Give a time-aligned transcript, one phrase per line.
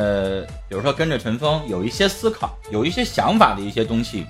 [0.00, 4.24] 呃，比如说跟着陈峰有一些思考、有一些想法的一些东西，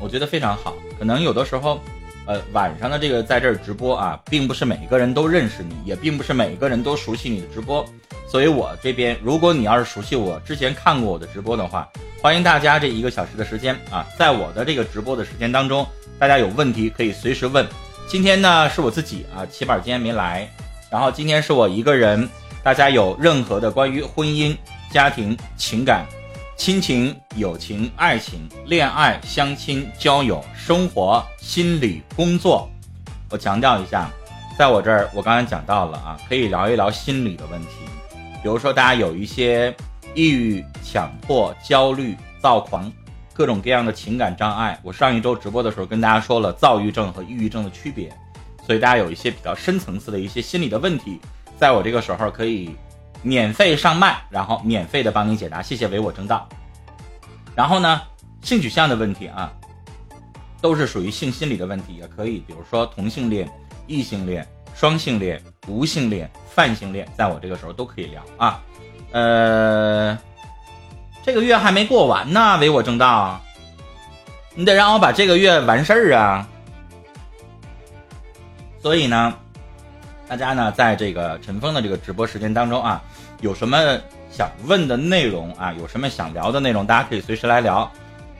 [0.00, 0.74] 我觉得非常好。
[0.98, 1.78] 可能有的时候，
[2.26, 7.86] 呃，晚上的这个在这儿直播啊，并不是每个人都认识你，也并不是每个人都熟悉你的直播。
[8.26, 11.88] 所以我这边，如果你要是熟悉我之前看过我的直播的话，
[12.20, 15.86] 欢迎大家这一个小时的时间啊，在我的这个直播的时间当中，
[16.18, 17.64] 大家有问题可以随时问。
[18.08, 20.50] 今天呢是我自己啊，起码今天没来，
[20.90, 22.28] 然后今天是我一个人，
[22.64, 24.56] 大家有任何的关于婚姻。
[24.94, 26.06] 家庭、情感、
[26.56, 32.70] 亲情、友情、爱情、恋爱、相亲、交友、生活、心理、工作，
[33.28, 34.08] 我强调一下，
[34.56, 37.70] 在我这儿，我刚才讲到了啊，可以聊一聊心理的问题，
[38.40, 39.74] 比如说大家有一些
[40.14, 42.88] 抑郁、强迫、焦虑、躁狂，
[43.32, 44.78] 各种各样的情感障碍。
[44.84, 48.16] 我上一周直播的时候跟大家说了躁郁症和抑郁症的区别，
[48.64, 51.18] 所以大家有一些比较深层次的一些心理的问题，
[51.58, 52.76] 在我这个时候可以。
[53.24, 56.46] 免费上麦，然后免费的帮你解答，谢谢唯我正道。
[57.56, 58.02] 然后呢，
[58.42, 59.50] 性取向的问题啊，
[60.60, 63.48] 都是属于性心理的问题，也可以，比如说同性恋、
[63.86, 68.60] 异性恋、双性恋、无性恋、泛性恋，在我这个时候都可以聊啊。
[69.12, 70.18] 呃，
[71.22, 73.40] 这个月还没过完呢，唯我正道，
[74.54, 76.46] 你得让我把这个月完事儿啊。
[78.82, 79.32] 所以呢，
[80.28, 83.02] 大家呢，在这个陈峰的这个直播时间当中啊。
[83.44, 83.78] 有什么
[84.30, 85.70] 想问的内容啊？
[85.78, 87.92] 有什么想聊的内容，大家可以随时来聊。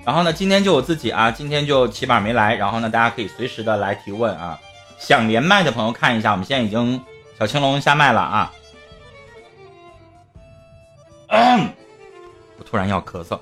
[0.02, 2.54] 然后呢，今天就我自己啊，今天就起码没来。
[2.54, 4.58] 然后呢，大家可以随时的来提问啊。
[4.98, 6.98] 想连麦的朋友看一下，我们现在已经
[7.38, 8.50] 小青龙下麦了啊。
[11.28, 13.38] 我突然要咳嗽，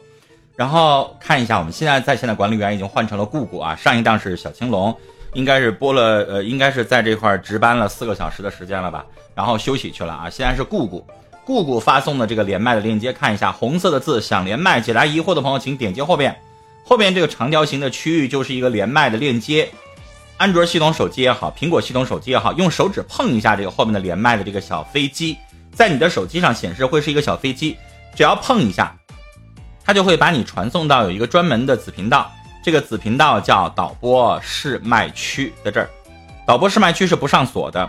[0.56, 3.76] 然后看一下，我们现在在线的管理员已经换成了姑姑啊。
[3.76, 4.92] 上一档是小青龙，
[5.34, 10.28] 应该是播了呃，应该是在这块值班了四个小时的时间了吧，然后休息去了啊。
[10.28, 11.06] 现在是姑姑。
[11.44, 16.36] 姑姑发送的这个连麦的链接，看一下红色的字，想连麦解答疑惑的朋友，请点击后边，
[16.84, 19.68] 后边这个长条形的区域就是一个连麦的链接。
[20.36, 25.36] 安卓系统手机也好，苹果系统手机也好，用手指碰一下这个后面的连麦的这个小飞机，
[25.72, 27.76] 在你的手机上显示会是一个小飞机，
[28.14, 28.96] 只要碰一下，
[29.84, 32.30] 它就会把你传送到有一个专门的子频道，
[32.64, 35.88] 这个子频道叫导播试麦区，在这儿，
[36.46, 37.88] 导播试麦区是不上锁的，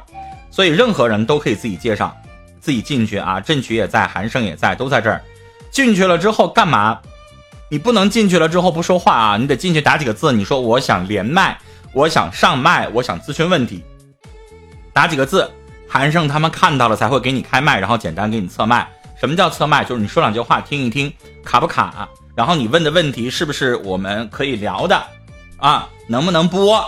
[0.52, 2.16] 所以任何人都可以自己介绍。
[2.64, 5.22] 自己进去啊，振曲也在，韩胜也在，都在这儿。
[5.70, 6.98] 进去了之后干嘛？
[7.70, 10.32] 你不能进去了之后不说话啊，你得进去打几个字。
[10.32, 11.58] 你说我想连麦，
[11.92, 13.84] 我想上麦，我想咨询问题，
[14.94, 15.52] 打几个字，
[15.90, 18.88] 韩胜他们看到了才会给你开麦，然后简单给你测麦。
[19.20, 19.84] 什么叫测麦？
[19.84, 21.12] 就是你说两句话听一听
[21.44, 25.04] 卡不卡，然后你问的问题是不是我们可以聊的
[25.58, 25.90] 啊？
[26.08, 26.82] 能不能播？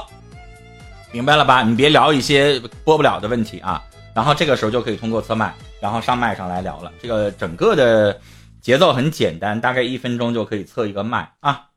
[1.11, 1.63] 明白了吧？
[1.63, 3.81] 你别聊一些播不了的问题啊。
[4.15, 5.53] 然后这个时候就可以通过测麦。
[5.81, 8.17] 然后上麦上来聊了，这个整个的
[8.61, 11.67] 节奏很简单，大概一分钟就可以测一个麦啊。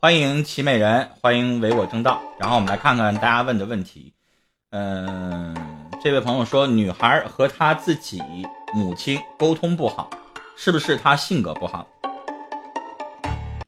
[0.00, 2.20] 欢迎奇美人，欢迎唯我正道。
[2.40, 4.12] 然后我们来看看大家问的问题。
[4.70, 5.56] 嗯，
[6.02, 8.20] 这位朋友说，女孩和她自己
[8.74, 10.10] 母亲沟通不好，
[10.56, 11.86] 是不是她性格不好？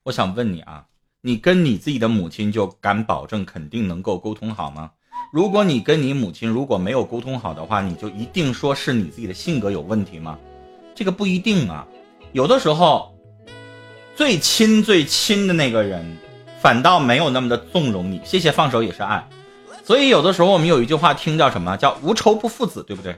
[0.02, 0.84] 我想问你啊，
[1.20, 4.90] 你跟你自己的母亲就敢保证肯定能够沟通好吗？
[5.32, 10.38] 如果你跟你母亲如果没有沟通好的话，你就一定说是你自己的性格有问题吗？
[10.94, 11.86] 这个不一定啊，
[12.32, 13.12] 有的时候，
[14.14, 16.16] 最亲最亲的那个人，
[16.60, 18.20] 反倒没有那么的纵容你。
[18.24, 19.28] 谢谢放手也是爱，
[19.84, 23.16] 所以有的时候我们有一句话听叫什么叫无仇不父子，对不对？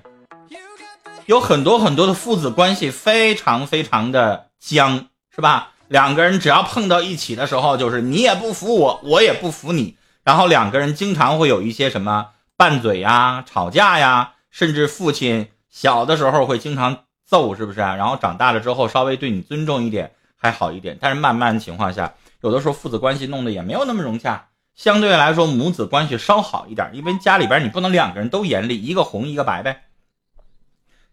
[1.27, 5.73] 有很多很多的父子关系非常非常的僵，是吧？
[5.89, 9.98] 两个人只要碰到一起的时候，就是你也不服我，我也不服你。
[10.29, 17.81] 然后两个人经常会有一些什么拌嘴呀、吵架呀，甚至父亲小的时候会经常揍，是不是？
[17.81, 22.13] 然后长大了之后稍微对你尊重一点还好一点，但是慢慢情况下，
[22.43, 29.85] 有的时候父子关系弄得也没有那么融洽，相对来说母子关系稍好一点，因为家里边你不能两个人都严厉，一个红一个白呗。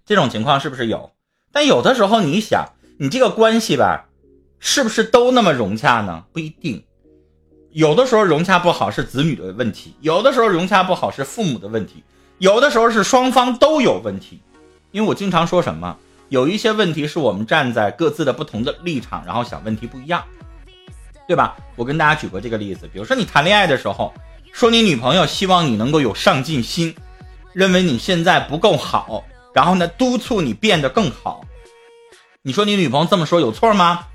[0.05, 1.13] 这种情况是不是有？
[1.53, 4.09] 但有的时候你想，你这个关系吧，
[4.59, 6.25] 是不是都那么融洽呢？
[6.33, 6.84] 不一定。
[7.75, 12.01] 有的时候融洽不好是子女的问题，有的时候融洽不好是父母的问题，
[12.37, 14.39] 有的时候是双方都有问题。
[14.91, 15.97] 因为我经常说什么，
[16.29, 20.23] 有一些问题是我们站在各自的不同的立场，然后想问题不一样，
[21.27, 21.57] 对吧？
[21.75, 24.13] 我跟大家举过这个例子，比如说你谈恋爱的时候，
[24.53, 26.95] 说你女朋友希望你能够有上进心，
[27.51, 31.41] 认为你现在不够好，然后呢督促你变得更好。
[32.41, 34.07] 你说你女朋友这么说有错吗？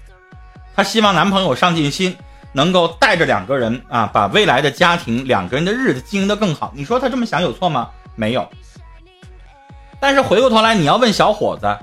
[0.74, 2.16] 她希望男朋友上进心。
[2.52, 7.88] 能够带着两个人啊，把未来的家庭两个人的日子经营得更好，你说他这么想有错吗？
[8.16, 8.48] 没有。
[10.00, 11.78] 但是回过头来，你要问小伙子，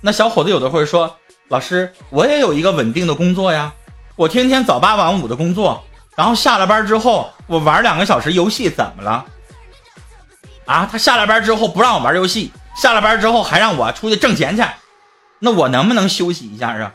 [0.00, 1.16] 那小伙子有的会说
[1.48, 3.72] ：“老师，我也有一个稳定的工作呀，
[4.16, 5.82] 我天天早八晚五的工作，
[6.16, 9.24] 然后下了班之后我玩两个小时游戏，怎么了？
[10.64, 14.62] 啊，他下了班之后不让我玩游戏，下了班之后还让我出去挣钱去，
[15.38, 16.92] 那我能不能休息一下啊？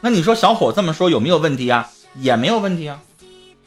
[0.00, 1.88] 那你说小伙这么说有没有问题啊？
[2.20, 3.00] 也没有问题啊，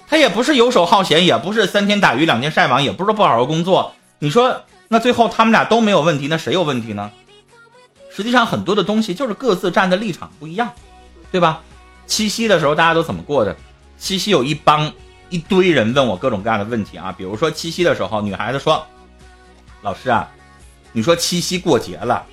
[0.07, 3.93] 他也不是游手好闲，也不是三天打鱼两天晒网，也不是不好好工作。
[4.19, 7.11] 你说那最后他们俩都没有问题，那谁有问题呢？
[8.11, 10.71] 实际上很多的东西就是各自站的立场不一样，
[11.31, 11.61] 对吧？
[12.07, 13.55] 七夕的时候大家都怎么过的？
[13.97, 14.91] 七夕有一帮
[15.29, 18.85] 一堆人问我各种各样的问题啊，比如说七夕的时候，女孩子说
[19.83, 20.27] ：“老师啊，
[20.91, 22.25] 你说七夕过节了，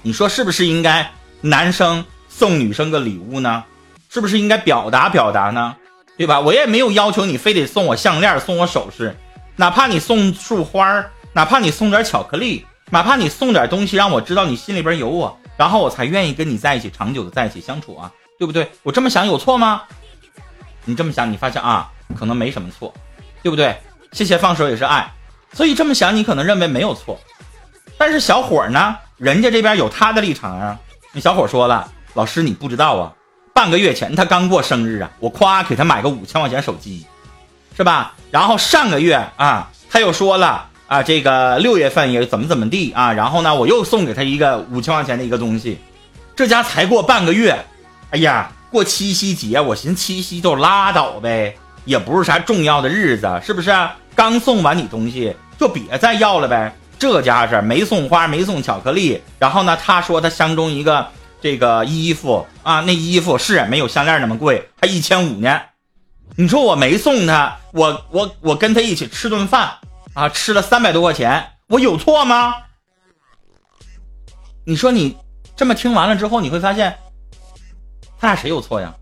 [0.00, 3.62] 你说是不是应该男生送女生个礼物呢？
[4.08, 5.76] 是不是应该表达表达呢？
[6.16, 6.40] 对吧？
[6.40, 9.16] 我也没有要求你非得送我项链，送我首饰，
[9.56, 18.66] 哪怕你送束花哪怕你送点巧克力。”哪怕你送点东西，让我知道你心里边有我，然后我才愿意跟你在一起，长久的在一起相处啊，对不对？
[18.82, 19.82] 我这么想有错吗？
[20.86, 22.94] 你这么想，你发现啊，可能没什么错，
[23.42, 23.76] 对不对？
[24.12, 25.12] 谢谢放手也是爱，
[25.52, 27.20] 所以这么想，你可能认为没有错。
[27.98, 30.78] 但是小伙呢，人家这边有他的立场啊。
[31.12, 33.12] 那小伙说了，老师你不知道啊，
[33.58, 37.04] 半个月前他刚过生日啊，我夸给他买个五千块钱手机，
[37.76, 38.14] 是吧？
[38.30, 40.66] 然后上个月啊，他又说了。
[40.86, 45.76] 啊，这个六月份也怎么怎么地啊，然后呢，我又送给他一个五千块钱的一个东西，
[46.36, 47.58] 这家才过半个月，
[48.10, 53.70] 哎呀，过七夕节，我寻思七夕就拉倒呗，也不是啥重要的日子，是不是？
[54.14, 56.72] 刚送完你东西就别再要了呗。
[56.96, 61.06] 这家是没送花，没送巧克力，然后呢，他说他相中一个
[61.40, 65.60] 这个衣服啊，那衣服是没有项链那么贵，还一千五呢。
[66.36, 69.78] 你说我没送他，我我我跟他一起吃顿饭。
[70.14, 72.56] 啊，吃了三百多块钱，我有错吗？
[74.64, 75.16] 你说你
[75.54, 76.98] 这么听完了之后，你会发现，
[78.18, 78.92] 他俩谁有错呀？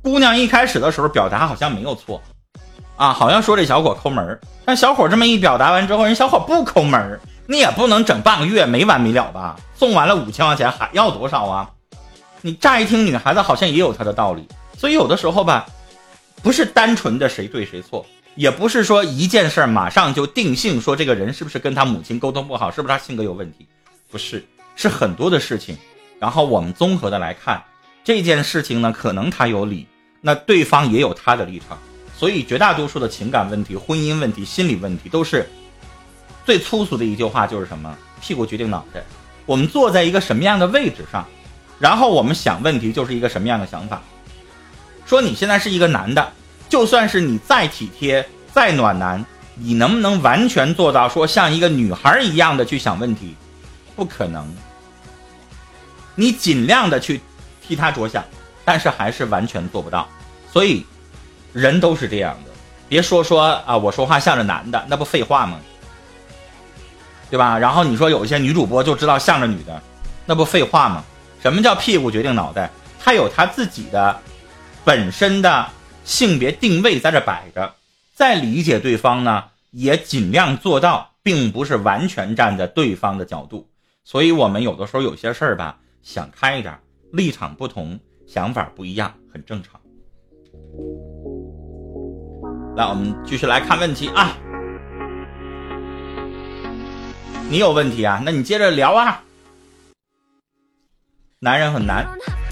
[0.00, 2.22] 姑娘一开始的时候表达好像没有错，
[2.96, 9.58] 啊，好像说这小伙抠门但小伙这么一表达完之后，人小伙不抠门你也不能整半个月没完没了吧？
[9.74, 11.70] 送完了五千块钱还要多少啊？
[12.42, 14.46] 你乍一听，女孩子好像也有她的道理，
[14.76, 15.64] 所以有的时候吧，
[16.42, 18.04] 不是单纯的谁对谁错。
[18.34, 23.66] 也不是说一件事儿马上就定性，说这个人是不是跟他母亲沟通不好，是不是他性格有问题？
[24.10, 24.46] 不是，
[24.76, 25.74] 是很多的事情。
[26.20, 27.64] 然后我们综合的来看，
[28.04, 29.86] 这件事情呢，可能他有理，
[30.20, 31.78] 那对方也有他的立场。
[32.14, 35.48] 所以绝大多数的情感问题、婚姻问题、心理问题，都是
[36.48, 37.94] 最粗俗的一句话，就是什么？
[38.22, 39.04] 屁股决定脑袋。
[39.44, 41.26] 我们坐在一个什么样的位置上，
[41.78, 44.00] 然后我们想问题就是一个什么样的想法。
[45.04, 46.32] 说你现在是一个男的。
[46.70, 49.22] 就算是你再体贴、再暖男，
[49.56, 53.36] 你能不能完全做到说像一个女孩一样的去想问题？
[53.94, 54.50] 不可能。
[56.14, 57.20] 你尽量的去
[57.60, 58.24] 替他着想，
[58.64, 60.08] 但是还是完全做不到。
[60.50, 60.86] 所以，
[61.52, 62.50] 人都是这样的。
[62.88, 65.60] 别说说啊，我说话向着男的，那不废话吗？
[67.30, 67.58] 对吧？
[67.58, 69.82] 然后你说有一些女主播就知道向着女的，
[70.26, 71.04] 那不废话吗？
[71.40, 72.70] 什么叫屁股决定脑袋？
[72.98, 74.20] 她有她自己的
[74.84, 75.66] 本身的。
[76.04, 77.74] 性别定位在这摆着，
[78.14, 83.68] 在理解对方呢，也尽量做到，并不是完全站在对方的角度。
[84.04, 86.78] 所以，我们有的时候有些事儿吧，想开一点，
[87.12, 89.78] 立场不同，想法不一样，很正常。
[92.74, 94.34] 来，我们继续来看问题啊。
[97.50, 98.20] 你有问题啊？
[98.22, 99.22] 那你接着聊啊。
[101.38, 102.06] 男人很难，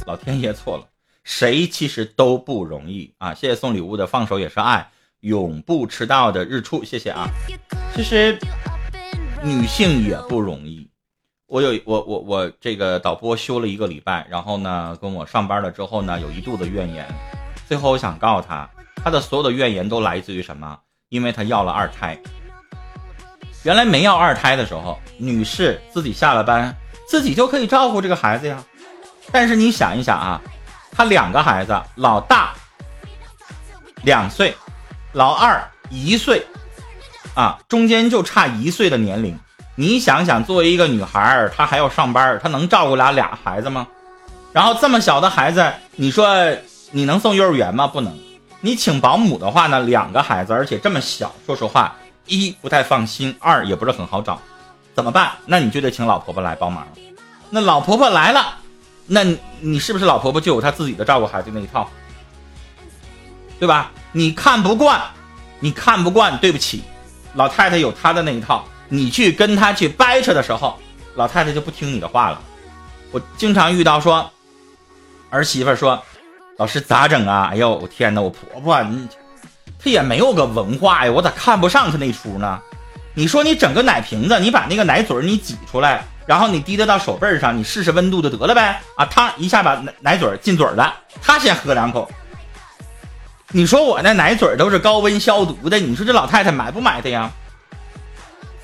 [0.07, 0.89] 老天爷错了。
[1.23, 3.35] 谁其实都不容易啊！
[3.35, 7.29] 谢谢送礼物的，放手也是爱，永不迟到的日出，谢谢啊！
[7.95, 8.39] 其实
[9.43, 10.89] 女性也不容易。
[11.47, 17.07] 我有我我我这个导播休了一个礼拜，然后呢跟我上班了之后呢，有一肚子怨言。
[17.69, 18.71] 最后我想告诉他，
[19.05, 20.79] 他的所有的怨言都来自于什么？
[21.11, 22.19] 因为他要了二胎。
[23.67, 26.73] 原来没要二胎的时候，女士自己下了班，
[27.09, 28.63] 自己就可以照顾这个孩子呀。
[29.33, 30.41] 但是你想一想啊。
[30.93, 32.55] 她两个孩子，老大
[34.03, 34.55] 两岁，
[35.13, 36.47] 老二一岁，
[37.35, 39.37] 啊，中间就差一岁的年龄。
[39.75, 43.87] 你想想，作为一个女孩，她还要上班，她能照顾俩俩孩子吗？
[44.53, 46.29] 然后这么小的孩子，你说
[46.93, 47.89] 你能送幼儿园吗？
[47.89, 48.17] 不能。
[48.61, 51.95] 你请保姆的话呢，两个孩子，而且这么小，说实话，
[52.27, 54.41] 一不太放心，二也不是很好找，
[54.95, 55.33] 怎么办？
[55.47, 56.87] 那你就得请老婆婆来帮忙。
[57.51, 58.59] 那老婆婆来了。
[59.09, 59.23] 那
[59.61, 61.89] 你是不是老婆婆就有她自己的照顾孩子那一套，
[63.61, 63.93] 对吧？
[64.11, 65.01] 你看不惯，
[65.61, 66.83] 你看不惯，对不起，
[67.35, 68.65] 老太太有她的那一套。
[68.89, 70.77] 你去跟她去掰扯的时候，
[71.15, 72.41] 老太太就不听你的话了。
[73.13, 74.29] 我经常遇到说，
[75.31, 76.03] 儿媳妇说
[76.59, 78.21] ：“老师咋整啊？”哎呦，我天哪！
[78.21, 79.07] 我婆婆，你
[79.87, 82.61] 这也没有个文化呀，我咋看不上他那出呢？
[83.15, 88.81] 你说你整个奶瓶子，你把那个奶嘴你挤出来，然后你滴得到手背上，你试试温度就得了呗。
[88.97, 92.11] 啊，他一下把奶奶嘴进嘴了，他先喝两口。
[93.53, 97.31] 你说我那奶嘴都是高温消毒的，你说这老太太买不买的呀？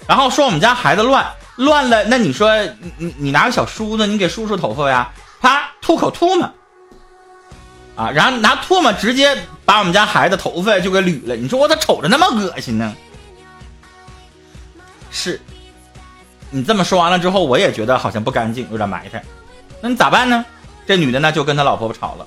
[0.08, 1.24] 然后说我们家孩子乱
[1.54, 2.50] 乱了，那你说
[2.98, 5.08] 你你拿个小梳子，你给梳梳头发呀？
[5.40, 6.52] 啪，吐口吐沫，
[7.94, 11.36] 啊，然后拿唾沫直接把我们家孩子头发就给捋了。
[11.36, 12.94] 你说我咋瞅着那么恶心呢？
[15.10, 15.40] 是，
[16.50, 19.22] 你这么说完了之后，我也觉得好像不干净，有点埋汰。
[19.80, 20.44] 那你咋办呢？
[20.86, 22.26] 这女的呢就跟她老婆婆吵了。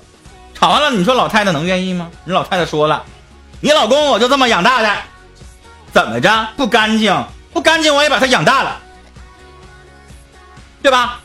[0.54, 2.10] 吵完了，你说老太太能愿意吗？
[2.24, 3.04] 你老太太说了，
[3.60, 4.96] 你老公我就这么养大的，
[5.92, 7.24] 怎么着不干净？
[7.52, 8.80] 不干净我也把他养大了，
[10.80, 11.20] 对吧？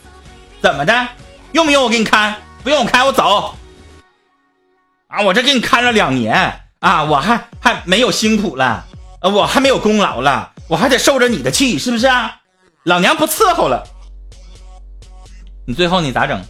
[0.62, 1.07] 怎么的？
[1.51, 2.36] 用不用我给你看？
[2.63, 3.55] 不用我看我走。
[5.11, 6.33] 啊，我这给你看了两年
[6.79, 8.85] 啊，我还还没有辛苦了，
[9.21, 12.37] 我还没有功劳了，我还得受着你的气，是不是啊？
[12.85, 13.83] 老娘不伺候了。
[15.67, 16.41] 你最后你咋整？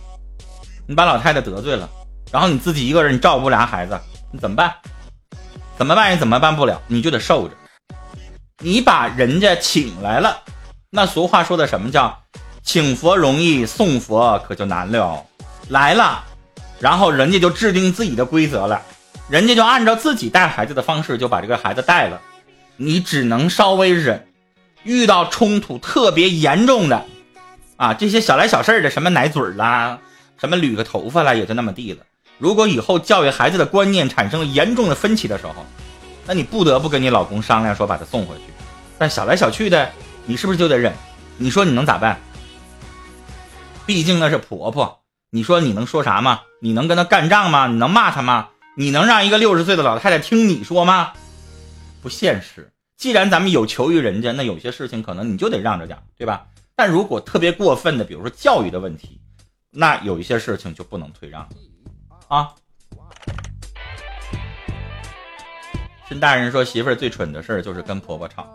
[0.87, 1.89] 你把老太太得罪了。
[2.31, 3.99] 然后你自己一个人，你照顾俩孩子，
[4.31, 4.71] 你怎么办？
[5.77, 7.55] 怎么办也怎么办不了，你就得受着。
[8.59, 10.37] 你把人家请来了，
[10.91, 12.15] 那俗话说的什么叫
[12.61, 15.25] 请佛容易送佛可就难了。
[15.69, 16.23] 来了，
[16.81, 18.81] 然后人家就制定自己的规则了，
[19.29, 22.19] 人家就按照自己带孩子的方式就把这个孩子带了，
[22.75, 24.27] 你只能稍微忍。
[24.83, 27.05] 遇到冲突特别严重的，
[27.77, 29.99] 啊，这些小来小事的，什么奶嘴啦，
[30.39, 31.99] 什么捋个头发啦，也就那么地了。
[32.39, 35.53] 如果以后教育孩子的观念产生了严重的分歧的时候，
[36.25, 38.41] 那你不得不跟你老公商量，说把他送回去。
[38.97, 39.87] 但小来小去的，
[40.25, 40.91] 你是不是就得忍？
[41.37, 42.19] 你说你能咋办？
[43.85, 45.00] 毕竟那是婆婆，
[45.33, 46.41] 你说你能说啥吗？
[46.59, 47.65] 你能跟他干仗吗？
[47.67, 48.49] 你能骂他吗？
[48.75, 51.13] 你能让一个六十岁的老太太听你说吗？
[52.01, 52.69] 不现实。
[52.97, 56.45] 既然咱们有求于人家，那有些事情可能你就得让着点，对吧？
[56.75, 59.21] 但如果特别过分的，比如说教育的问题，
[59.69, 61.47] 那有一些事情就不能退让。
[62.27, 62.49] 啊！
[66.09, 68.53] 申大人说媳妇儿最蠢的事儿就是跟婆婆吵，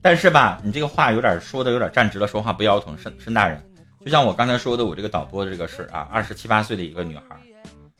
[0.00, 2.96] 但是吧，你这个话有点说的有点站直了，说话不腰疼。
[2.96, 3.62] 申申大人，
[4.04, 7.36] 就像我刚才说的，我这个导播的这个事儿啊，二十七八岁的一个女孩，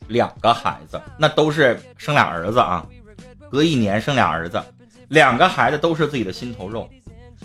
[0.07, 2.85] 两个孩子，那都是生俩儿子啊，
[3.49, 4.61] 隔一年生俩儿子，
[5.07, 6.89] 两个孩子都是自己的心头肉。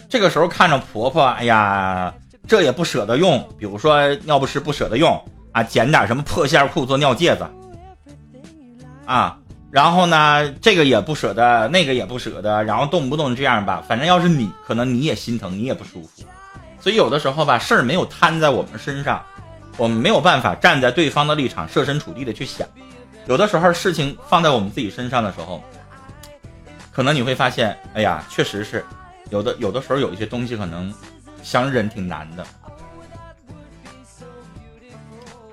[0.08, 2.12] 这个时候看着婆婆，哎呀，
[2.46, 5.20] 这也不舍得用，比如说尿不湿不舍得用。
[5.50, 7.48] 啊，捡点什么破线裤做尿戒子，
[9.06, 9.36] 啊，
[9.70, 16.22] 然后呢，这个也不舍得，那个也不舍得，然后动不动这样吧，反正要是你，可能你也心疼，你也不舒服。
[16.88, 19.22] 所以有的时候吧，事儿没有摊在我们身上，
[19.76, 22.66] 我们没有办法站在对方的立场，设身处地的去想。
[23.26, 25.62] 有的时候事情放在我们自己身上的时候，
[26.90, 28.82] 可能你会发现，哎呀，确实是
[29.28, 30.90] 有的，有的时候有一些东西可能
[31.42, 32.46] 想忍挺难的。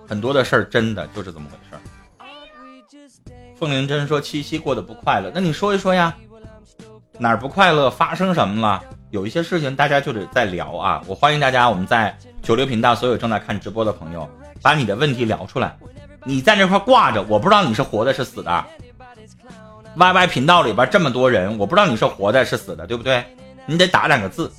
[0.08, 1.82] 很多的事儿真的就是这么回事儿。
[3.60, 6.16] 凤玲真说七夕过得不快乐，那你说一说呀，
[7.20, 7.90] 哪儿不快乐？
[7.90, 8.82] 发生什么了？
[9.16, 11.02] 有一些事情大家就得再聊啊！
[11.08, 14.30] 我欢迎大家，我们在九六频道所有正在看直播的朋友，
[14.62, 15.74] 把你的问题聊出来。
[16.26, 18.66] 你在那块挂着，我不知道你是活的是死的。
[19.96, 23.24] Y Y 频道里边这么多人，我不知道你是活的是死的，对不对？
[23.66, 24.52] 你得打两个字。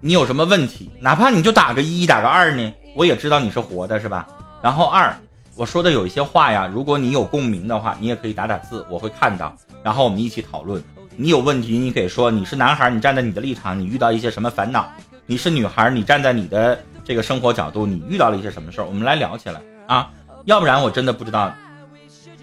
[0.00, 0.90] 你有什么问题？
[0.98, 2.74] 哪怕你就打个一，打个二呢？
[2.96, 4.26] 我也知道你是活的，是吧？
[4.60, 5.16] 然后二，
[5.54, 10.82] 我说的有一些话呀，如果你有共鸣的话，你也可以打打字，我会看到，然后我们一起讨论。
[11.18, 14.82] 你有问题，你可以说你是男孩，你站在你的立场，你遇到一些什么烦恼；
[15.24, 20.10] 你是女孩，你站在你的这个生活角度，你遇到了一些什么事儿，我们来聊起来啊。
[20.44, 21.52] 要不然我真的不知道，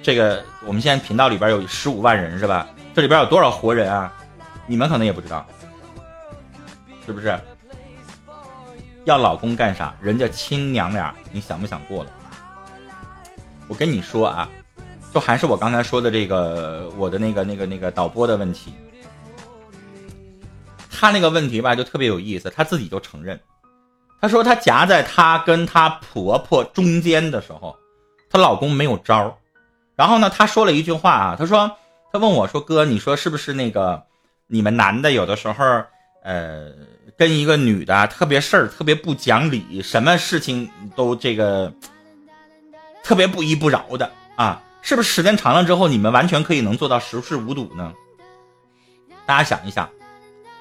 [0.02, 2.68] 这个我们现在频道里边有十五万人是吧？
[2.96, 4.12] 这里边有多少活人啊？
[4.66, 5.46] 你们可能也不知道，
[7.06, 7.38] 是不是？
[9.06, 9.94] 要老公干啥？
[10.02, 12.10] 人家亲娘俩，你想不想过了？
[13.68, 14.50] 我跟你说啊，
[15.14, 18.74] 就还是我刚才说的这个，我的那个、那个、那个导播的问题。
[20.90, 23.40] 他那个问题吧，就特别有意思，他自己就承认，
[24.20, 27.76] 他说他夹在他跟他婆婆中间的时候，
[28.30, 29.38] 她老公没有招
[29.96, 31.70] 然后呢，他说了一句话啊，他说
[32.12, 34.02] 他问我说：“哥，你说是不是那个
[34.48, 35.64] 你们男的有的时候，
[36.24, 36.72] 呃？”
[37.16, 41.72] 跟一个女的特别事儿，特别不讲理，什么事情都这个
[43.04, 44.60] 特别不依不饶的啊！
[44.84, 47.94] 是不是时间长了之后，你们完全可以能做到熟视无睹呢？
[49.26, 49.90] 大家想一想，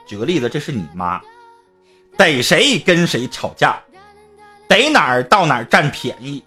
[0.06, 1.20] 举个例子，这是你妈，
[2.16, 3.82] 逮谁跟谁吵架，
[4.68, 6.42] 逮哪儿到哪儿占便宜，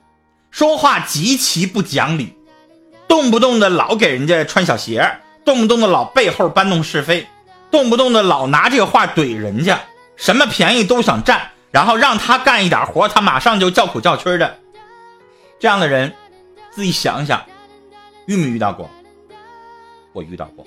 [0.52, 2.34] 说话极其不讲理，
[3.10, 7.28] 动不动的老给人家穿小鞋，动不动的老背后搬弄是非，
[7.70, 9.82] 动不动的老拿这个话怼人家，
[10.16, 14.58] 什么便宜都想占，然后让他干一点活，他马上就叫苦叫屈的。
[15.60, 16.14] 这样的人，
[16.72, 17.46] 自己想想，
[18.26, 18.90] 遇没遇到过？
[20.14, 20.66] 我遇到过。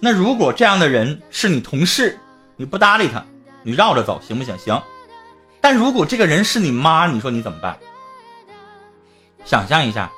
[0.00, 2.18] 那如果这样的人是你同事，
[2.56, 3.24] 你不搭理他，
[3.62, 4.56] 你绕着走行不行？
[4.58, 4.82] 行。
[5.60, 7.78] 但如果这个人是你妈，你说你怎么办？
[9.44, 10.12] 想象一下，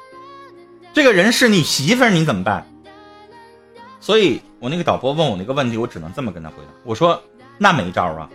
[0.92, 2.66] 这个人是你媳妇，你怎么办？
[4.00, 6.72] 所以我那个导播问我那个问题，我只能这么跟他回答。
[6.84, 7.22] 我说
[7.58, 8.28] 那没招啊，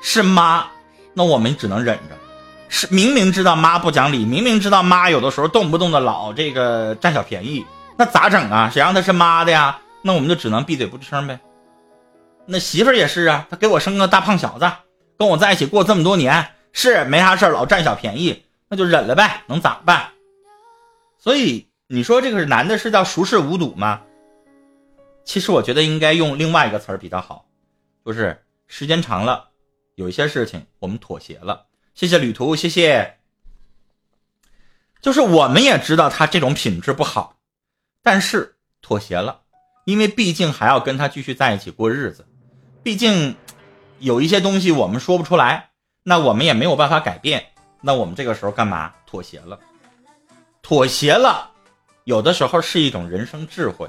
[0.00, 0.66] 是妈，
[1.12, 2.16] 那我们只能忍着。
[2.68, 7.64] 是明明知道妈不讲理，明明知道妈有的时候动不动的老这个占小便宜，
[7.96, 8.70] 那咋整啊？
[8.72, 9.78] 谁让他是妈的呀？
[10.02, 11.38] 那我们就只能闭嘴不吱声呗。
[12.46, 14.70] 那媳妇儿也是啊，她给我生个大胖小子，
[15.16, 20.08] 跟我在一起过这么多年，是没啥事老占小便宜，那就忍了呗，能咋办？
[21.18, 24.02] 所以你说这个男的是叫熟视无睹吗？
[25.24, 27.46] 其实我觉得应该用另外一个词儿比较好，
[28.04, 29.48] 就是时间长了，
[29.94, 31.64] 有一些事情我们妥协了。
[31.94, 33.18] 谢谢旅途，谢谢。
[35.00, 37.36] 就是我们也知道他这种品质不好，
[38.02, 39.42] 但是妥协了。
[39.84, 42.26] 因为毕竟还要跟他继续在一起过日子，
[42.82, 43.36] 毕竟
[43.98, 45.70] 有一些东西我们说不出来，
[46.02, 47.44] 那我们也没有办法改变，
[47.82, 48.92] 那我们这个时候干嘛？
[49.04, 49.60] 妥协了，
[50.62, 51.50] 妥协了，
[52.04, 53.88] 有的时候是一种人生智慧。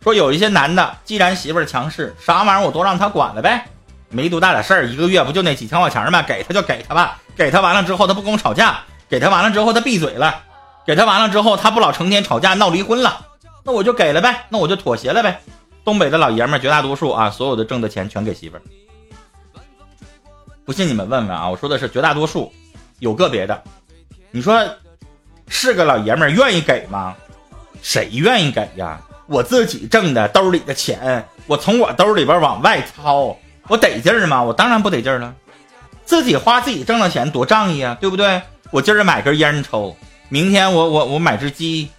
[0.00, 3.68] 说有一些男的，既然媳妇强势，啥玩意儿我都让他管了呗，
[4.12, 6.22] 没多大点事儿，一个月不就那几千块钱吗？
[6.22, 10.42] 给他就给他吧，给他完了之后他不跟我吵架，给他完了之后他闭嘴了，
[10.86, 13.26] 给他完了之后他不老成天吵架闹离婚了。
[13.64, 15.40] 那我就给了呗，那我就妥协了呗。
[15.84, 18.62] 东北的老爷们儿绝大多数啊，所有的挣的钱全给媳妇儿。
[20.64, 22.52] 不信你们问问啊，我说的是绝大多数，
[23.00, 23.62] 有个别的。
[24.30, 24.64] 你说
[25.48, 27.14] 是个老爷们儿愿意给吗？
[27.82, 29.00] 谁愿意给呀？
[29.26, 33.36] 我自己挣的兜里的钱，我从我兜里边往外掏，
[33.68, 34.42] 我得劲儿吗？
[34.42, 35.34] 我当然不得劲儿了。
[36.04, 38.42] 自己花自己挣的钱多仗义啊，对不对？
[38.70, 39.96] 我今儿买根烟抽，
[40.28, 41.90] 明天我我我买只鸡。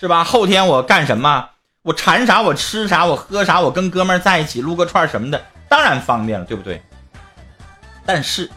[0.00, 0.24] 是吧？
[0.24, 1.50] 后天我干什么？
[1.82, 6.80] 我馋啥我吃啥，我喝啥，我跟哥们儿在一起撸个串什么的，当然方便了，对不对？
[8.06, 8.50] 但是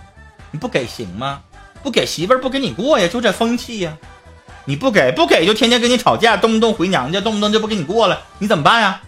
[0.51, 1.41] 你不给行吗？
[1.81, 3.97] 不给媳妇儿不跟你过呀，就这风气呀！
[4.63, 9.01] 你不给不给就天天跟你吵架，动不动回娘家，动不动就不跟你过了，你怎么办呀？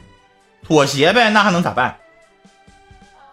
[0.67, 1.95] 妥协呗，那还能咋办？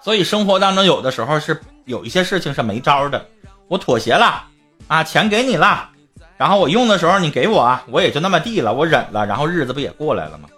[0.03, 3.25] 所以生活当中有的时候是有一些事情是没招的，
[3.69, 4.45] 我妥协了
[4.89, 5.89] 啊，钱给你了。
[6.37, 10.49] 然后我用的时候你给我，我也就那么地了，我忍了，然后日子不也过来了吗？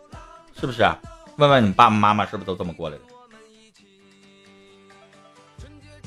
[0.59, 0.83] 是不是？
[1.37, 3.03] 问问你爸爸妈妈是不是都这么过来的？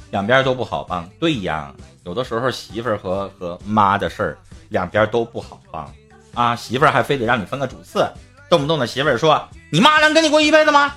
[0.09, 1.71] 两边都不好帮，对呀，
[2.05, 4.37] 有的时候媳妇儿和和妈的事儿，
[4.69, 5.93] 两边都不好帮
[6.33, 6.55] 啊。
[6.55, 8.09] 媳妇儿还非得让你分个主次，
[8.49, 10.95] 动不动的媳妇儿说：“你妈能跟你过一辈子吗？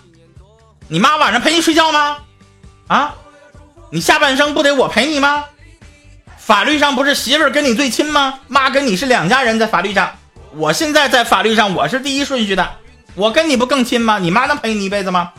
[0.89, 2.19] 你妈晚上陪你睡觉吗？
[2.91, 3.15] 啊，
[3.91, 5.45] 你下半生不得我陪你吗？”
[6.37, 8.41] 法律上不是媳妇儿跟你最亲吗？
[8.49, 10.11] 妈跟你是两家人，在法律上，
[10.57, 12.69] 我现在在法律上我是第一顺序的，
[13.15, 14.19] 我跟你不更亲吗？
[14.19, 15.33] 你妈能陪你一辈子吗？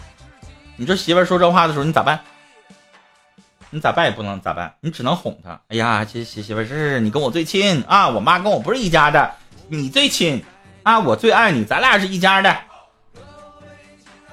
[0.78, 2.22] 你说媳妇儿说这话的时候你咋办？
[3.70, 5.60] 你咋办也不能咋办，你只能哄她。
[5.68, 9.30] 哎呀，媳媳媳妇儿是你跟我最亲啊，我妈跟我不是一家的，
[9.68, 10.42] 你最亲
[10.84, 12.56] 啊，我最爱你，咱俩是一家的。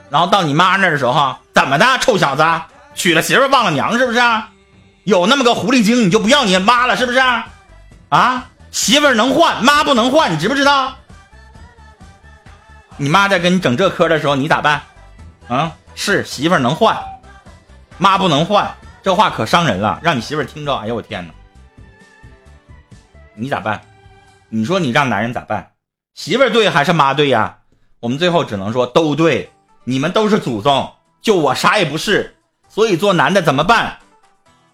[0.09, 2.45] 然后到你妈那儿的时候，怎么的，臭小子，
[2.99, 4.21] 娶了媳妇忘了娘是不是？
[5.05, 7.21] 有那么个狐狸精，你就不要你妈了，是不是？
[8.09, 10.97] 啊，媳妇能换，妈不能换，你知不知道？
[12.97, 14.83] 你妈在跟你整这嗑的时候，你咋办？
[15.47, 16.99] 啊，是媳妇能换，
[17.99, 21.33] 妈不能换，这话可伤人了，让你媳妇听着，哎呦我天哪！
[23.37, 23.81] 你咋办？
[24.49, 25.71] 你说你让男人咋办？
[26.15, 27.59] 媳妇对还是妈对呀？
[28.01, 29.53] 我们最后只能说都对，
[29.85, 32.37] 你们都是祖宗，就我啥也不是，
[32.69, 33.99] 所以做男的怎么办？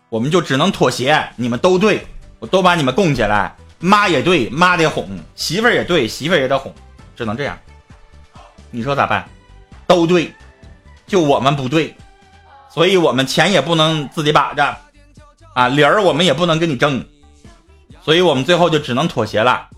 [0.09, 2.07] 我们就只能妥协，你们都对，
[2.39, 3.57] 我都把你们供起来。
[3.81, 5.05] 妈也对，妈得哄；
[5.35, 6.73] 媳妇儿也对，媳妇儿也得哄，
[7.17, 7.59] 只能这样。
[8.71, 9.29] 你说咋办？
[9.87, 10.33] 都对，
[11.07, 11.95] 就我们不对，
[12.71, 14.77] 所以我们钱也不能自己把着，
[15.55, 17.05] 啊，理儿我们也不能跟你争，
[18.03, 19.69] 所以我们最后就只能妥协了。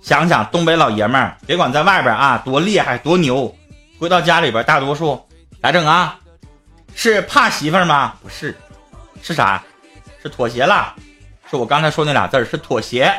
[0.00, 3.54] 想想东北老爷们儿，别管在外边啊多厉害多牛，
[3.98, 5.20] 回到家里边大多数
[5.60, 6.18] 咋整啊？
[6.94, 8.14] 是怕媳妇儿吗？
[8.22, 8.56] 不是。
[9.22, 9.62] 是啥？
[10.22, 10.94] 是妥协了，
[11.48, 13.12] 是我刚才说那俩字儿，是妥协，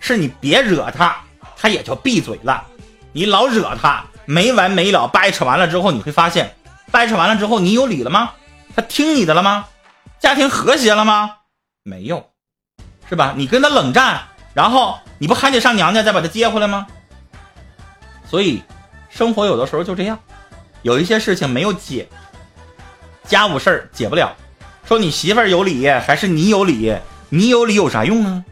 [0.00, 1.16] 是你别惹他，
[1.56, 2.64] 他也就闭嘴了。
[3.12, 6.56] 你老惹他，没完没了掰扯完了之后，你会发现，
[6.90, 8.32] 掰扯完了之后，你有理了吗？
[8.74, 9.66] 他听你的了吗？
[10.20, 11.36] 家庭和谐了吗？
[11.82, 12.30] 没有。
[13.08, 13.34] 是吧？
[13.36, 14.22] 你跟他冷战，
[14.54, 16.86] 然后你不还得上娘家再把他接回来吗？
[18.28, 18.62] 所以，
[19.10, 20.18] 生活有的时候就这样，
[20.82, 22.08] 有一些事情没有解，
[23.26, 24.34] 家务事儿解不了。
[24.86, 26.94] 说你媳妇儿有理还是你有理？
[27.30, 28.44] 你有理有啥用啊？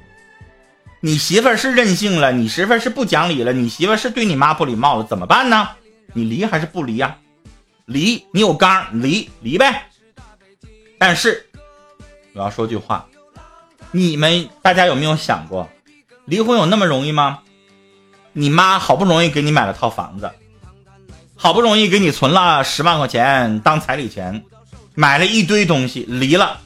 [1.00, 5.68] 你媳妇儿是任性了，你媳妇儿是不讲理了，你媳妇儿是对你妈不礼貌了，怎么办呢？
[6.12, 7.16] 你离还是不离呀？
[7.86, 9.88] 离，你有刚，离离呗。
[10.98, 11.44] 但是
[12.32, 13.06] 我要说句话，
[13.90, 15.68] 你们大家有没有想过，
[16.24, 17.40] 离婚有那么容易吗？
[18.32, 20.30] 你妈好不容易给你买了套房子，
[21.34, 24.44] 好不容易给你存了十万块钱当彩礼钱，
[24.94, 26.60] 买了一堆东西，离了，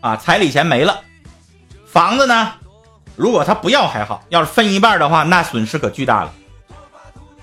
[0.00, 1.02] 啊，彩礼钱没了，
[1.86, 2.52] 房子呢？
[3.16, 6.32] 如果他不要还好，要是分一半的话，那损失可巨大了。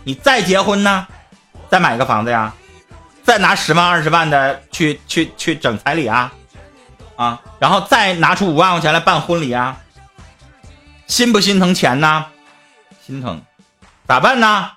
[0.03, 1.07] 你再结婚呢，
[1.69, 2.53] 再买个房子呀，
[3.23, 6.33] 再拿十万二十万的去去去整彩礼啊，
[7.15, 9.77] 啊，然后再拿出五万块钱来办婚礼啊，
[11.05, 12.25] 心不心疼钱呢？
[13.05, 13.41] 心疼，
[14.07, 14.71] 咋办呢？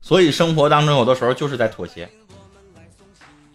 [0.00, 2.08] 所以生活当中有的时候就是在妥协。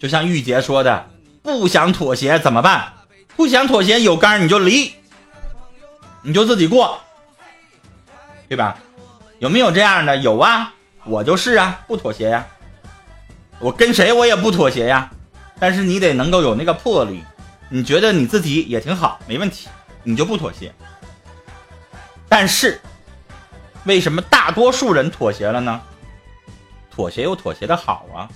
[0.01, 1.05] 就像玉洁说的，
[1.43, 2.91] 不想妥协怎么办？
[3.35, 4.91] 不想妥协有杆你就离。
[6.23, 6.99] 你就自己过，
[8.49, 8.79] 对吧？
[9.37, 10.17] 有没有这样的？
[10.17, 12.47] 有啊，我就是啊，不妥协呀。
[13.59, 15.11] 我跟谁我也不妥协呀。
[15.59, 17.23] 但是你得能够有那个魄力，
[17.69, 19.67] 你觉得你自己也挺好，没问题，
[20.01, 20.73] 你就不妥协。
[22.27, 22.81] 但是，
[23.83, 25.79] 为什么大多数人妥协了呢？
[26.89, 28.27] 妥协有妥协的好啊，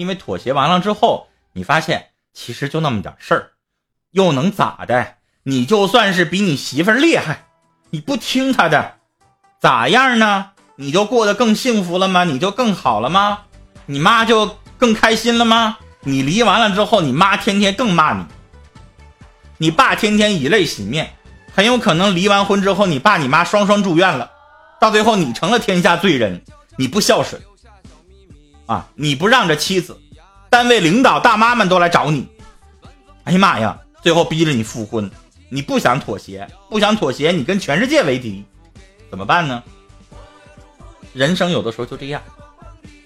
[0.00, 3.50] 因为妥协完了之后，你发现其实就那么点事儿，
[4.12, 5.16] 又能咋的？
[5.42, 7.44] 你就算是比你媳妇儿厉害，
[7.90, 8.94] 你不听她的，
[9.60, 10.52] 咋样呢？
[10.76, 12.24] 你就过得更幸福了吗？
[12.24, 13.40] 你就更好了吗？
[13.84, 15.76] 你妈就更开心了吗？
[16.00, 18.24] 你离完了之后，你妈天天更骂你，
[19.58, 21.12] 你爸天天以泪洗面，
[21.54, 24.30] 很有可能离完婚之后，你爸你妈双双住院了，
[24.80, 26.42] 到最后你成了天下罪人，
[26.78, 27.42] 你不孝顺
[28.70, 30.00] 啊，你不让着妻子，
[30.48, 32.28] 单位领导大妈们都来找你，
[33.24, 35.10] 哎呀妈呀，最后逼着你复婚。
[35.48, 38.44] 你不想妥协，不想妥协，你跟全世界为敌，
[39.10, 39.60] 怎么办呢？
[41.12, 42.22] 人生有的时候就这样，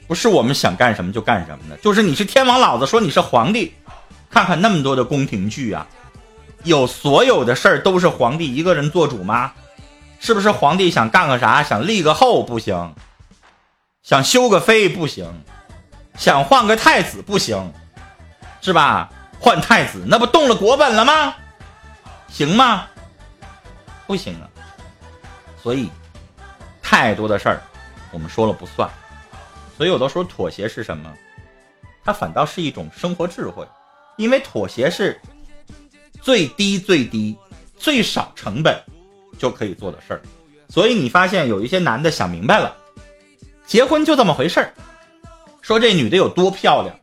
[0.06, 3.72] 不是我们想干什么就干什么的，就是你是天王老子说你是皇帝，
[4.28, 5.86] 看看那么多的宫廷剧啊，
[6.64, 9.54] 有所有的事儿都是皇帝一个人做主吗？
[10.20, 12.94] 是不是皇帝想干个啥，想立个后不行，
[14.02, 15.24] 想修个妃不行，
[16.16, 17.72] 想换个太子不行，
[18.60, 19.10] 是吧？
[19.40, 21.34] 换太子那不动了国本了吗？
[22.28, 22.86] 行吗？
[24.06, 24.48] 不行啊。
[25.62, 25.90] 所以，
[26.82, 27.62] 太多的事儿，
[28.10, 28.88] 我们说了不算。
[29.76, 31.12] 所以有的时候妥协是什么？
[32.04, 33.66] 它反倒是一种生活智慧，
[34.16, 35.20] 因为妥协是
[36.20, 37.36] 最低最低、
[37.76, 38.78] 最少成本
[39.38, 40.22] 就可以做的事儿。
[40.68, 42.76] 所以你发现有一些男的想明白了，
[43.66, 44.72] 结婚就这么回事儿。
[45.64, 46.94] 说这女的有多漂亮，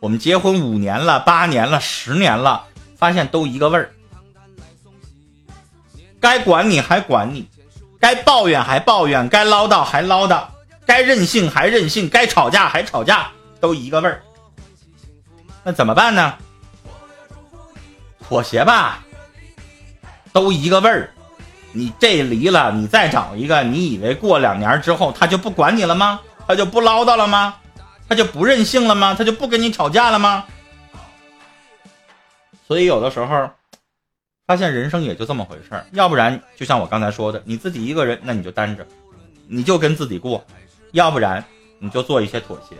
[0.00, 2.64] 我们结婚五年了、八年了、十年了，
[2.96, 3.90] 发现都一个味儿。
[6.18, 7.46] 该管你还管你，
[8.00, 10.44] 该抱怨还抱怨，该唠叨还唠叨，
[10.86, 13.28] 该任性还任性，该吵架还吵架，
[13.60, 14.22] 都一个味儿。
[15.62, 16.36] 那怎么办呢？
[18.26, 19.04] 妥协吧，
[20.32, 21.10] 都一个味儿。
[21.72, 26.18] 你这离了，你再找一个，你以为过两年之后他就不管你了吗？
[26.48, 27.56] 他就不唠叨了吗？
[28.08, 29.14] 他就不任性了吗？
[29.14, 30.44] 他就不跟你吵架了吗？
[32.66, 33.50] 所以有的时候。
[34.46, 38.86] 发现人生也就这么回事儿，要不然就像我刚才说的，你自己一个人，那你就单着，
[39.48, 40.40] 你就跟自己过；
[40.92, 41.44] 要不然
[41.80, 42.76] 你就做一些妥协。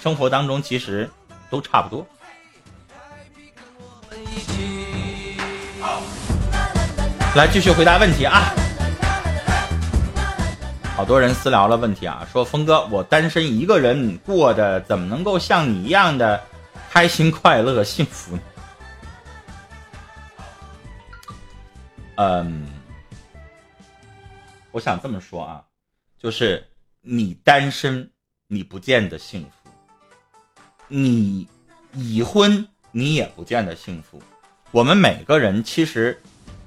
[0.00, 1.10] 生活当中其实
[1.50, 2.06] 都差不多。
[7.34, 8.54] 来继续回答问题啊！
[10.98, 16.42] 好多人私聊了问题啊，说峰哥，我单身一个人过的怎么能够像你一样的
[16.90, 18.42] 开心、快乐、幸福呢？
[22.16, 22.66] 嗯，
[24.72, 25.62] 我想这么说啊，
[26.20, 26.66] 就是
[27.00, 28.10] 你单身，
[28.48, 29.70] 你不见得幸福；
[30.88, 31.46] 你
[31.92, 34.20] 已婚，你也不见得幸福。
[34.72, 36.20] 我们每个人其实，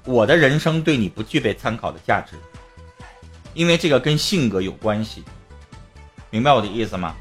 [0.06, 2.34] 我的人生对你不具备参考的价值，
[3.54, 5.22] 因为这个跟性格有关系。
[6.30, 7.14] 明白我的意思吗？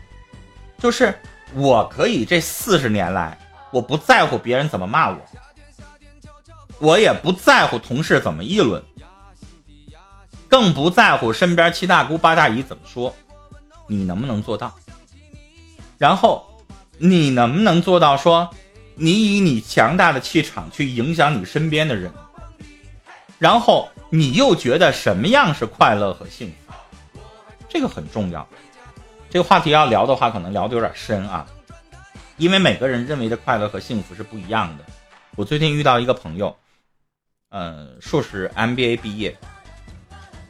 [0.77, 1.13] 就是
[1.53, 3.37] 我可以这四十年来，
[3.71, 5.17] 我不在乎别人怎么骂我。
[6.79, 8.81] 我也不在乎同事怎么议论，
[10.47, 13.13] 更不在乎身边七大姑八大姨怎么说。
[13.87, 14.73] 你能不能做到？
[15.97, 16.43] 然后，
[16.97, 18.49] 你能不能做到说，
[18.95, 22.11] 你以你强大的气场去影响你身边的人，
[23.37, 26.73] 然后你又觉得什么样是快乐和幸福？
[27.69, 28.45] 这个很重要。
[29.29, 31.47] 这个话题要聊的话，可能聊的有点深啊，
[32.35, 34.83] 因为每个人认为的快乐和幸福是不一样的。
[35.37, 36.53] 我最近遇到一个朋友，
[37.47, 39.37] 呃，硕士 MBA 毕业，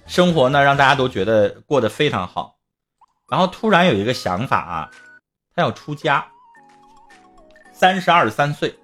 [0.07, 2.55] 生活呢让大家都觉得过得非常好，
[3.29, 4.91] 然后突然有一个想法啊，
[5.55, 6.25] 他要出家，
[7.71, 8.75] 三十二三岁，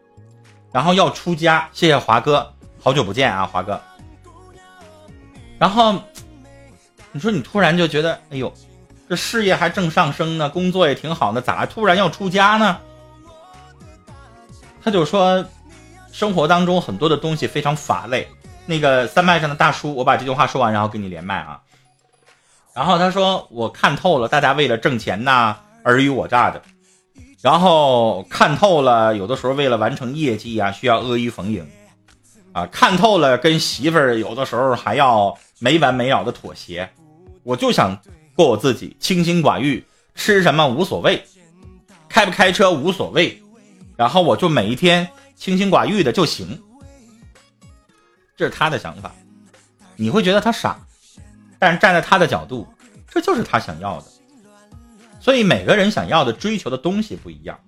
[0.71, 1.67] 然后要出家。
[1.73, 3.81] 谢谢华哥，好久不见啊，华哥。
[5.59, 6.01] 然后，
[7.11, 8.53] 你说你突然就觉得，哎呦，
[9.09, 12.77] 这事业还正上升呢，工作也挺好呢，咋突然要出家呢？
[14.83, 15.43] 他就说，
[16.11, 18.27] 生活当中很多的东西非常乏累。
[18.65, 21.59] 那个三麦上的大叔，我把这句话说完，然后跟你连麦啊。
[22.73, 26.61] 然后他说，我看透了，大家为了挣钱呐，尔虞我诈的，
[27.41, 31.67] 然后看透了，有的时候为了完成业绩啊，需要阿谀逢迎，
[32.57, 35.37] 啊，看透了，跟媳妇儿有的时候还要。
[35.59, 36.87] 没完没了的妥协，
[37.41, 37.99] 我就想
[38.35, 41.25] 过我自己，清心寡欲，吃什么无所谓，
[42.07, 43.41] 开不开车无所谓，
[43.95, 46.61] 然后我就每一天清心寡欲的就行。
[48.35, 49.11] 这是他的想法，
[49.95, 50.79] 你会觉得他傻，
[51.57, 52.67] 但是站在他的角度，
[53.09, 54.05] 这就是他想要的。
[55.19, 57.59] 所以每个人想要的、追求的东西不一样。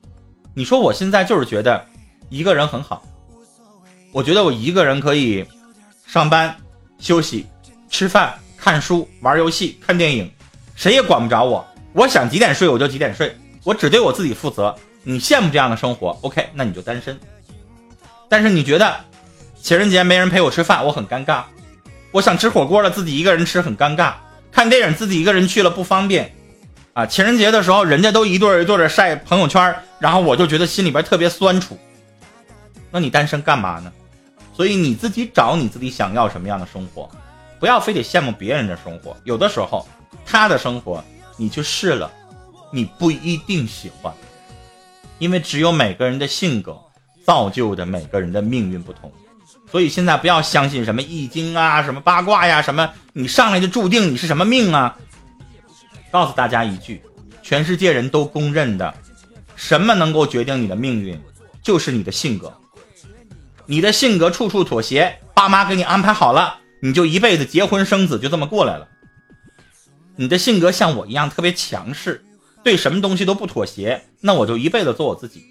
[0.54, 1.84] 你说我现在就是觉得
[2.30, 3.04] 一个人很好，
[4.12, 5.46] 我觉得我一个人可以
[6.06, 6.56] 上班、
[7.00, 7.46] 休息。
[7.92, 10.32] 吃饭、看书、玩游戏、看电影，
[10.76, 11.68] 谁也管不着我。
[11.94, 14.76] 我想几点睡我就几点睡，我只对我自己负责。
[15.02, 16.50] 你羡慕这样的生活，OK？
[16.54, 17.20] 那你就单身。
[18.30, 18.96] 但是你觉得
[19.60, 21.42] 情人节没人陪我吃饭，我很尴尬。
[22.12, 24.14] 我想吃火锅了，自己一个人吃很尴尬。
[24.52, 26.32] 看电影自己一个人去了不方便
[26.94, 27.08] 啊。
[27.08, 31.76] 情人节的时候，人家都一对一对的晒朋友圈，然后我就觉得心里边特别酸楚。
[32.92, 33.92] 那你单身干嘛呢？
[34.60, 37.10] 所以你自己找你自己想要什么样的生活。
[37.62, 39.88] 不要非得羡慕别人的生活，有的时候
[40.26, 41.02] 他的生活
[41.38, 42.12] 你去试了，
[42.70, 44.14] 你不一定喜欢，
[45.18, 46.78] 因为只有每个人的性格
[47.26, 49.10] 造就的每个人的命运不同，
[49.72, 54.98] 所以现在不要相信什么易经啊、什么八卦呀、什么你上来就注定你是什么命啊。
[56.12, 57.02] 告诉大家一句，
[57.42, 58.94] 全世界人都公认的，
[59.56, 61.18] 什么能够决定你的命运，
[61.64, 62.54] 就是你的性格，
[63.70, 66.58] 你的性格处处妥协，爸妈给你安排好了。
[66.82, 68.88] 你就一辈子结婚生子就这么过来了。
[70.16, 72.26] 你的性格像我一样特别强势，
[72.64, 75.46] 对什么东西都不妥协，那我就一辈子做我自己，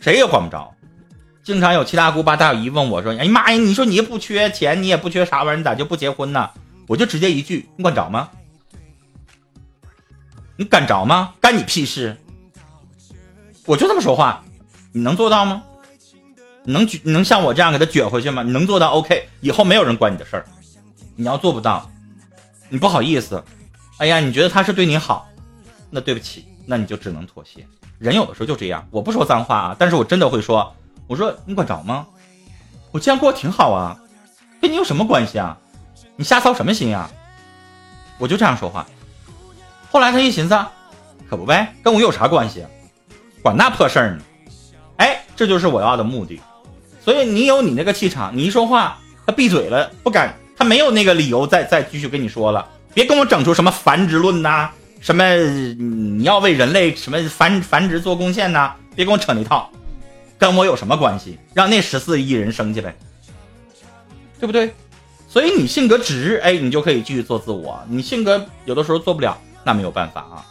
[0.00, 0.74] 谁也管不着。
[1.44, 6.50] 经常有七大姑八大姨问我说：“哎妈呀，你说你也不缺钱，你也不缺啥玩意儿，你咋就不结婚呢？”
[6.88, 8.28] 我就直接一句：“你管着吗？
[10.56, 11.34] 你敢着吗？
[11.40, 12.16] 干你屁事！”
[13.66, 14.44] 我就这么说话，
[14.90, 15.62] 你能做到吗？
[16.64, 18.42] 能举能像我这样给他卷回去吗？
[18.42, 20.44] 你能做到？OK，以后没有人管你的事儿。
[21.16, 21.90] 你要做不到，
[22.68, 23.42] 你不好意思。
[23.98, 25.28] 哎呀，你觉得他是对你好，
[25.90, 27.66] 那对不起，那你就只能妥协。
[27.98, 28.86] 人有的时候就这样。
[28.90, 30.74] 我不说脏话啊，但是我真的会说。
[31.06, 32.06] 我说你管着吗？
[32.92, 33.98] 我这样过挺好啊，
[34.60, 35.58] 跟你有什么关系啊？
[36.16, 37.10] 你瞎操什么心啊？
[38.18, 38.86] 我就这样说话。
[39.90, 40.58] 后来他一寻思，
[41.28, 42.64] 可不呗，跟我有啥关系？
[43.42, 44.22] 管那破事儿呢？
[44.96, 46.40] 哎，这就是我要的目的。
[47.00, 52.68] 所以你有你那个气场，你一说话，他闭嘴了，不敢，他没有那个理由再再继续跟你说了。
[52.92, 54.68] 别跟我整出什么繁殖论呐，
[55.00, 59.70] 什么你要为人类什么繁繁殖做贡献呐，别跟我扯那套，
[60.38, 61.38] 跟我有什么关系？
[61.54, 62.94] 让那十四亿人生去呗，
[64.38, 64.74] 对不对？
[65.28, 67.80] 所以你性格直，哎，你就可以继续做自我。
[67.88, 70.44] 你性格有的时候做不了，那没有办法啊。